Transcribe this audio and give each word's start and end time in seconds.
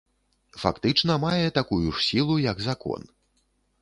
Фактычна 0.61 1.17
мае 1.25 1.45
такую 1.59 1.81
ж 1.85 2.01
сілу, 2.09 2.41
як 2.51 2.67
закон. 2.69 3.01